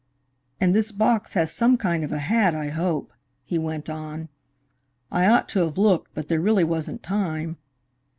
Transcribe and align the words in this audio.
"And 0.59 0.73
this 0.73 0.91
box 0.91 1.35
has 1.35 1.51
some 1.51 1.77
kind 1.77 2.03
of 2.03 2.11
a 2.11 2.17
hat, 2.17 2.55
I 2.55 2.69
hope," 2.69 3.13
he 3.45 3.59
went 3.59 3.87
on. 3.87 4.29
"I 5.11 5.27
ought 5.27 5.47
to 5.49 5.59
have 5.59 5.77
looked, 5.77 6.15
but 6.15 6.27
there 6.27 6.41
really 6.41 6.63
wasn't 6.63 7.03
time." 7.03 7.57